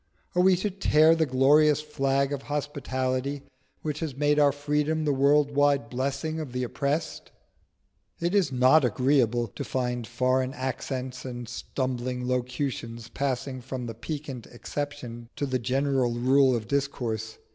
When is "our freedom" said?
4.39-5.05